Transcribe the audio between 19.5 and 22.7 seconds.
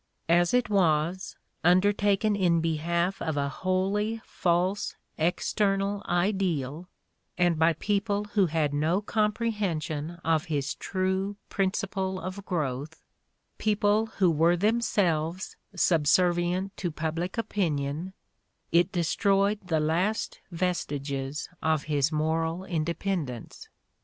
the last vestiges of his moral